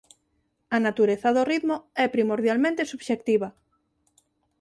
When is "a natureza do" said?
0.75-1.43